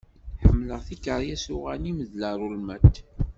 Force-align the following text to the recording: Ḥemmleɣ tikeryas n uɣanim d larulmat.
Ḥemmleɣ 0.47 0.79
tikeryas 0.87 1.45
n 1.49 1.53
uɣanim 1.55 1.97
d 2.09 2.11
larulmat. 2.21 2.95